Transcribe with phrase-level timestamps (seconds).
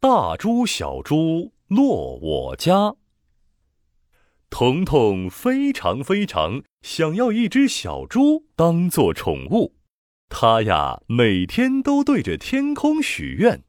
[0.00, 2.94] 大猪小猪落我家。
[4.50, 9.74] 彤彤非常非常想要一只小猪当做宠物，
[10.28, 13.64] 他呀每天都对着天空许愿：“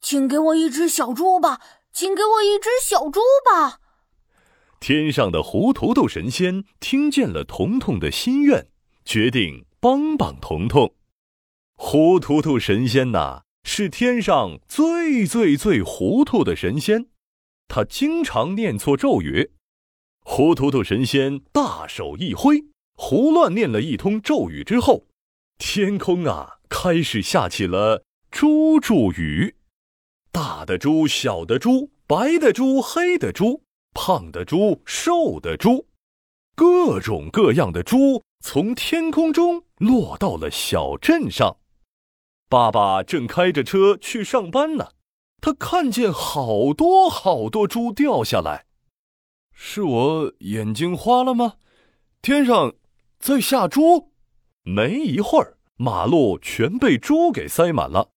[0.00, 1.60] 请给我一只小猪吧，
[1.92, 3.80] 请给我一只小猪吧。”
[4.80, 8.68] 天上的胡图图神仙听见了彤彤的心愿，
[9.04, 10.94] 决定帮帮彤彤。
[11.76, 17.06] 糊涂涂神仙呐，是天上最最最糊涂的神仙，
[17.68, 19.52] 他经常念错咒语。
[20.20, 22.64] 糊涂涂神仙大手一挥，
[22.96, 25.06] 胡乱念了一通咒语之后，
[25.58, 29.56] 天空啊开始下起了猪猪雨。
[30.32, 35.86] 大的猪，小的猪，白的猪，黑的猪，胖的猪，瘦的猪，
[36.56, 41.56] 各种各样的猪从天空中落到了小镇上。
[42.54, 44.90] 爸爸正开着车去上班呢，
[45.40, 48.66] 他看见好多好多猪掉下来，
[49.52, 51.54] 是我眼睛花了吗？
[52.22, 52.74] 天上
[53.18, 54.12] 在下猪，
[54.62, 58.10] 没一会儿，马路全被猪给塞满了，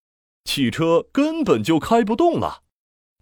[0.43, 2.61] 汽车根本就开不动了。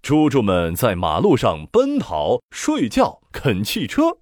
[0.01, 4.17] 猪猪们在马路上奔跑、睡觉、啃汽车。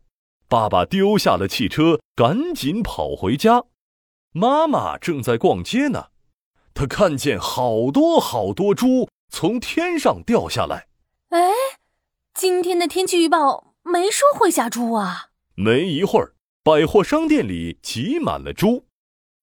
[0.47, 3.63] 爸爸丢下了汽车，赶紧跑回家。
[4.31, 6.12] 妈妈正在逛街呢。
[6.73, 10.87] 他看见好多好多猪从天上掉下来。
[11.29, 11.51] 哎，
[12.33, 15.29] 今天的天气预报没说会下猪啊！
[15.55, 18.85] 没一会儿，百货商店里挤满了猪，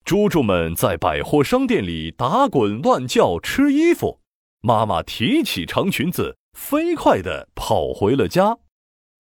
[0.05, 4.21] 猪猪们在百货商店里打滚乱叫、吃衣服。
[4.61, 8.59] 妈妈提起长裙子，飞快地跑回了家。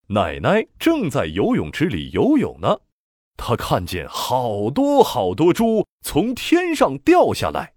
[0.09, 2.81] 奶奶正在游泳池里游泳呢，
[3.37, 7.75] 她看见好多好多猪从天上掉下来。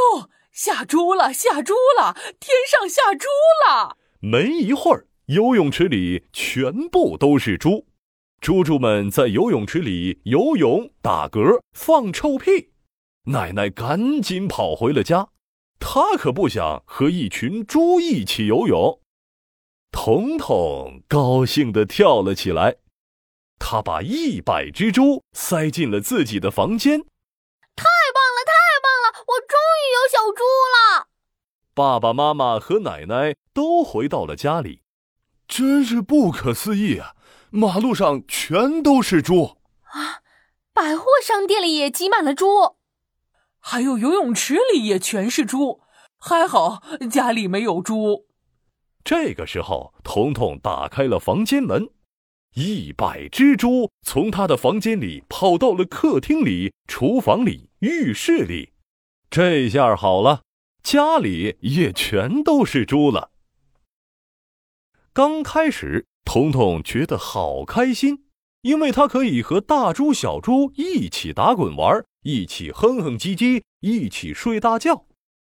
[0.00, 2.14] 哟，下猪了，下猪了！
[2.40, 3.26] 天上下猪
[3.66, 3.96] 了！
[4.20, 7.86] 没一会儿，游泳池里全部都是猪，
[8.40, 12.70] 猪猪们在游泳池里游泳、打嗝、放臭屁。
[13.26, 15.28] 奶奶赶紧跑回了家，
[15.78, 19.00] 她可不想和一群猪一起游泳。
[19.92, 22.76] 彤彤高兴地跳了起来，
[23.58, 27.04] 他把一百只猪塞进了自己的房间。
[29.30, 29.56] 我终
[30.30, 31.08] 于有小猪了！
[31.74, 34.82] 爸爸妈妈和奶奶都回到了家里，
[35.48, 37.14] 真是不可思议啊！
[37.50, 40.22] 马路上全都是猪啊，
[40.72, 42.76] 百货商店里也挤满了猪，
[43.58, 45.80] 还有游泳池里也全是猪。
[46.22, 48.26] 还好家里没有猪。
[49.02, 51.88] 这个时候，彤彤打开了房间门，
[52.54, 58.74] 一百只猪从他的房间里跑到了客厅里、厨房里、浴室里。
[59.30, 60.42] 这下好了，
[60.82, 63.30] 家里也全都是猪了。
[65.12, 68.24] 刚开始，彤彤觉得好开心，
[68.62, 75.06] 因为他可以和大猪、小猪一起打滚玩，一起哼哼唧唧，一起睡大觉。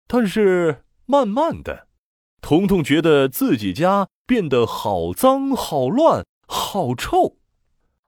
[0.07, 1.89] 但是慢慢的，
[2.41, 7.39] 彤彤觉得自己家变得好脏、好乱、好臭。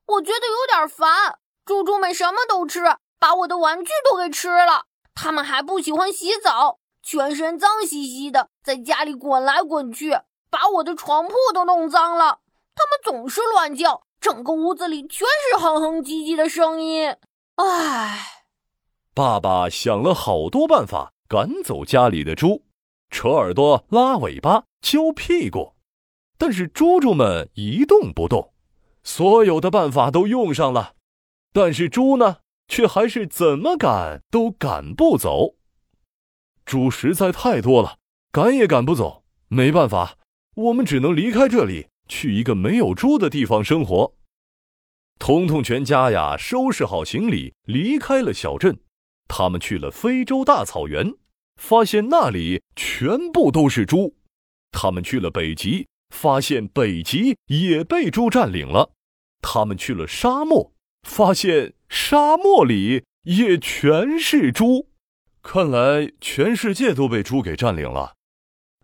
[0.06, 2.80] 我觉得有点烦，猪猪们什么都吃，
[3.18, 4.86] 把我的玩具都给吃了。
[5.16, 10.10] 他们还不喜欢洗澡，全身脏兮兮的，在家里滚来滚去，
[10.50, 12.38] 把我的床铺都弄脏了。
[12.74, 17.16] 他们总是乱叫，整个屋子里全是哼哼唧唧的声音。
[17.54, 18.44] 唉，
[19.14, 22.62] 爸爸想了好多办法赶走家里的猪，
[23.10, 25.72] 扯耳朵、拉尾巴、揪屁股，
[26.36, 28.52] 但是猪猪们一动不动。
[29.02, 30.92] 所有的办法都用上了，
[31.54, 32.36] 但是猪呢？
[32.68, 35.56] 却还是怎么赶都赶不走，
[36.64, 37.98] 猪实在太多了，
[38.32, 39.24] 赶也赶不走。
[39.48, 40.18] 没办法，
[40.56, 44.14] 我们只能离开这里，去一个没有猪的地方生活。
[45.18, 48.78] 彤彤全家呀，收拾好行李，离开了小镇。
[49.28, 51.14] 他们去了非洲大草原，
[51.56, 54.16] 发现那里全部都是猪。
[54.72, 58.90] 他们去了北极，发现北极也被猪占领了。
[59.40, 60.72] 他们去了沙漠。
[61.02, 64.88] 发现沙漠里也全是猪，
[65.42, 68.14] 看来全世界都被猪给占领了。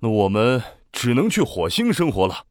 [0.01, 0.63] 那我们
[0.93, 2.47] 只能去火星生活了。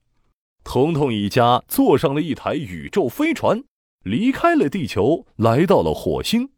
[0.64, 3.64] 彤彤一家坐上了一台宇宙飞船，
[4.04, 6.52] 离开了地球，来到了火星。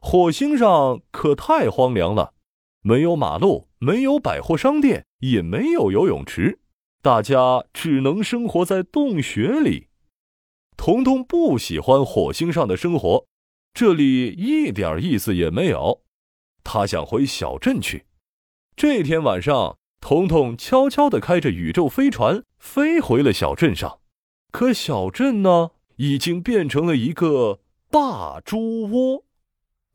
[0.00, 2.34] 火星上可太荒凉了，
[2.82, 6.60] 没有马路，没有百货商店，也没有游泳池，
[7.02, 9.88] 大家只能生活在洞穴里。
[10.86, 13.26] 彤彤不喜欢火星上的生活，
[13.74, 16.02] 这里一点意思也没有。
[16.62, 18.06] 他想回小镇去。
[18.76, 23.98] 这天晚上，彤彤悄悄地开着宇宙飞船飞回了小镇上。
[24.52, 27.58] 可小镇呢，已经变成了一个
[27.90, 29.24] 大猪窝。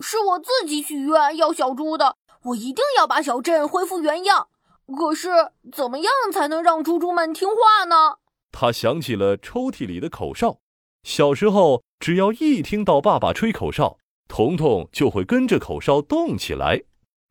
[0.02, 4.50] 是我自己许愿要小猪的，我一定要把小镇恢复原样。
[4.88, 5.30] 可是，
[5.72, 8.18] 怎么样才能让猪猪们听话呢？
[8.52, 10.58] 他想起了抽屉里的口哨。
[11.04, 16.84] 小时候，只要一听到爸爸吹口哨，彤彤就会跟着口哨动起来。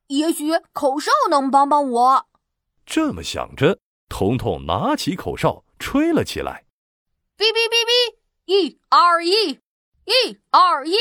[0.09, 2.27] 也许口哨能帮帮我。
[2.85, 3.79] 这么想着，
[4.09, 6.65] 彤彤拿起口哨吹了起来。
[7.39, 9.31] 哔哔哔哔，一二一，
[10.05, 10.93] 一二一。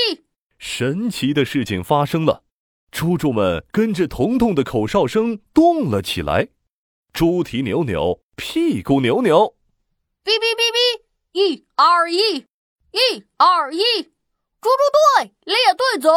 [0.60, 2.44] 神奇的事情发生了，
[2.92, 6.50] 猪猪们跟着彤彤的口哨声动了起来。
[7.12, 9.56] 猪蹄扭扭，屁股扭扭。
[10.24, 11.02] 哔哔哔哔，
[11.32, 12.46] 一二一，
[12.92, 13.80] 一二一。
[14.62, 16.10] 猪猪队列队走。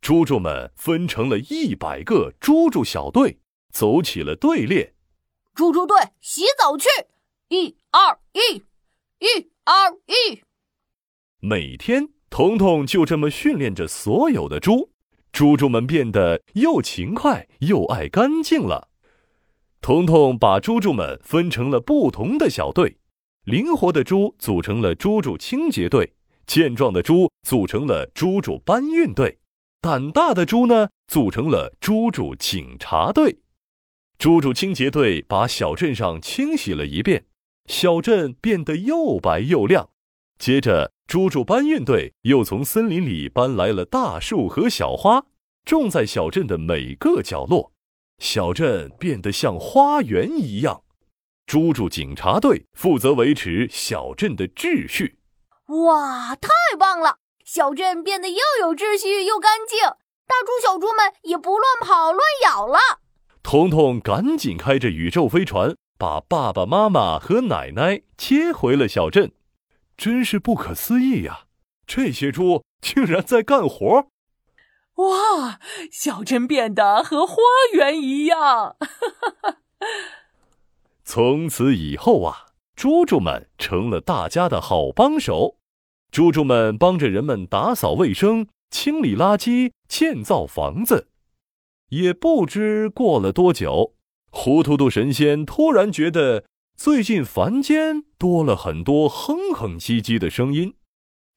[0.00, 3.38] 猪猪们分成了一百个猪猪小队，
[3.72, 4.94] 走起了队列。
[5.54, 6.88] 猪猪队洗澡去，
[7.48, 8.62] 一二一。
[9.18, 10.42] 一二一，
[11.40, 14.90] 每天，彤彤就这么训练着所有的猪，
[15.32, 18.90] 猪猪们变得又勤快又爱干净了。
[19.80, 22.98] 彤彤把猪猪们分成了不同的小队，
[23.46, 26.14] 灵活的猪组成了猪猪清洁队，
[26.48, 29.38] 健壮的猪组成了猪猪搬运队，
[29.80, 33.38] 胆大的猪呢组成了猪猪警察队。
[34.18, 37.26] 猪猪清洁队把小镇上清洗了一遍。
[37.66, 39.90] 小镇变得又白又亮。
[40.40, 45.24] 接着，猪猪搬运队又从森林里搬来了大树和小花，
[45.64, 47.70] 种在小镇的每个角落。
[48.18, 50.82] 小镇变得像花园一样。
[51.46, 55.18] 猪猪警察队负责维持小镇的秩序。
[55.66, 57.18] 哇，太棒了！
[57.44, 59.80] 小镇变得又有秩序又干净，
[60.26, 62.78] 大猪小猪们也不乱跑乱咬了。
[63.42, 65.76] 彤彤赶紧开着宇宙飞船。
[65.98, 69.32] 把爸爸妈妈和奶奶接回了小镇，
[69.96, 71.44] 真是不可思议呀！
[71.86, 74.08] 这些猪竟然在干活！
[74.96, 75.58] 哇，
[75.90, 77.36] 小镇变得和花
[77.72, 78.76] 园一样！
[81.08, 85.56] 从此以后啊，猪猪们成了大家的好帮手。
[86.10, 91.06] 猪猪们帮着人们打扫卫生、清理垃圾、建造房子。
[91.90, 93.94] 也不知过了多久。
[94.32, 96.44] 糊涂涂神仙突然觉得
[96.76, 100.74] 最近凡间多了很多哼哼唧唧的声音，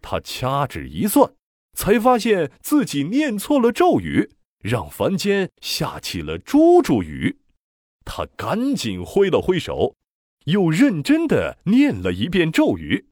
[0.01, 1.31] 他掐指一算，
[1.77, 4.31] 才发现自己念错了咒语，
[4.63, 7.37] 让凡间下起了猪猪雨。
[8.11, 9.95] 他赶紧挥了挥手，
[10.45, 13.05] 又认真的念了一遍咒语。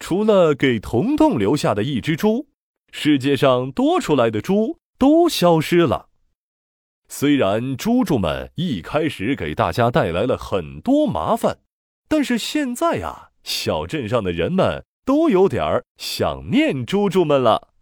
[0.00, 2.48] 除了给彤彤留下的一只猪，
[2.90, 6.08] 世界上多出来的猪都消失了。
[7.08, 11.58] 虽然猪猪们一开始给大家带来了很多麻烦，
[12.08, 17.73] 但是现在呀，小镇上的人们都有点想念猪猪们了。